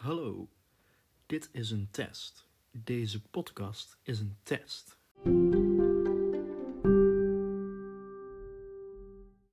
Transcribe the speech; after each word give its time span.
Hallo, 0.00 0.48
dit 1.26 1.48
is 1.52 1.70
een 1.70 1.88
test. 1.90 2.46
Deze 2.70 3.22
podcast 3.22 3.98
is 4.02 4.20
een 4.20 4.36
test. 4.42 4.98